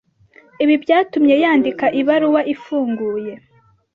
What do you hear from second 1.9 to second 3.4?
ibaruwa ifunguye